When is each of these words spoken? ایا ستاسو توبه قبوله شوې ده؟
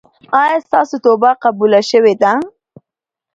ایا 0.41 0.57
ستاسو 0.67 0.95
توبه 1.05 1.29
قبوله 1.43 1.81
شوې 1.89 2.13
ده؟ 2.21 2.31